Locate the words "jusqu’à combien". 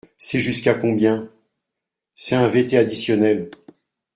0.39-1.29